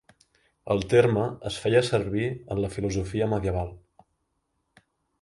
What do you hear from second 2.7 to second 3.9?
filosofia medieval.